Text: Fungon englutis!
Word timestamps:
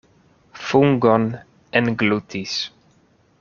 Fungon 0.69 1.27
englutis! 1.81 2.57